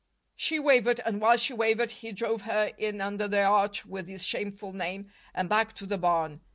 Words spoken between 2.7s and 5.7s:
in under the arch with the shameful name, and